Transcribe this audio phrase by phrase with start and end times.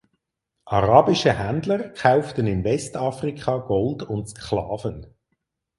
[0.65, 5.05] Arabische Händler kauften in Westafrika Gold und Sklaven.